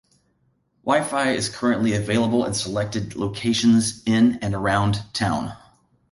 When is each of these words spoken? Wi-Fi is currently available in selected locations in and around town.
Wi-Fi 0.83 1.29
is 1.33 1.47
currently 1.47 1.93
available 1.93 2.43
in 2.43 2.55
selected 2.55 3.15
locations 3.15 4.01
in 4.07 4.39
and 4.41 4.55
around 4.55 5.03
town. 5.13 5.55